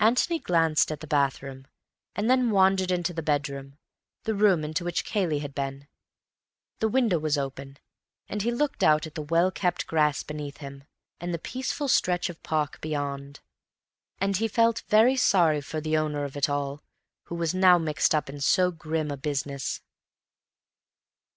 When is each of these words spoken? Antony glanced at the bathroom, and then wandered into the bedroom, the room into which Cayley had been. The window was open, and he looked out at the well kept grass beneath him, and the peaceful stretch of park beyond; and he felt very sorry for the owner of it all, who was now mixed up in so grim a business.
Antony 0.00 0.40
glanced 0.40 0.90
at 0.90 0.98
the 0.98 1.06
bathroom, 1.06 1.64
and 2.16 2.28
then 2.28 2.50
wandered 2.50 2.90
into 2.90 3.14
the 3.14 3.22
bedroom, 3.22 3.78
the 4.24 4.34
room 4.34 4.64
into 4.64 4.82
which 4.84 5.04
Cayley 5.04 5.38
had 5.38 5.54
been. 5.54 5.86
The 6.80 6.88
window 6.88 7.20
was 7.20 7.38
open, 7.38 7.78
and 8.28 8.42
he 8.42 8.50
looked 8.50 8.82
out 8.82 9.06
at 9.06 9.14
the 9.14 9.22
well 9.22 9.52
kept 9.52 9.86
grass 9.86 10.24
beneath 10.24 10.56
him, 10.56 10.82
and 11.20 11.32
the 11.32 11.38
peaceful 11.38 11.86
stretch 11.86 12.28
of 12.28 12.42
park 12.42 12.80
beyond; 12.80 13.38
and 14.20 14.36
he 14.38 14.48
felt 14.48 14.82
very 14.88 15.14
sorry 15.14 15.60
for 15.60 15.80
the 15.80 15.96
owner 15.96 16.24
of 16.24 16.36
it 16.36 16.48
all, 16.48 16.82
who 17.26 17.36
was 17.36 17.54
now 17.54 17.78
mixed 17.78 18.16
up 18.16 18.28
in 18.28 18.40
so 18.40 18.72
grim 18.72 19.12
a 19.12 19.16
business. 19.16 19.80